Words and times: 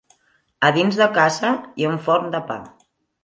A 0.69 0.69
dins 0.77 0.97
de 1.01 1.07
casa 1.17 1.51
hi 1.81 1.87
ha 1.87 1.91
un 1.91 2.01
forn 2.09 2.35
de 2.37 2.43
pa. 2.51 2.57